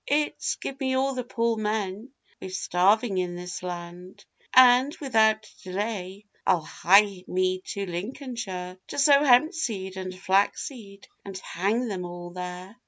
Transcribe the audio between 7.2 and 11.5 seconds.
me to Lincolnshire, To sow hemp seed and flax seed, and